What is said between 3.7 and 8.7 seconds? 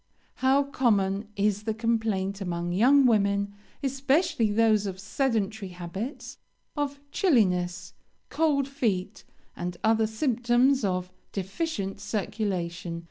especially those of sedentary habits, of chilliness, cold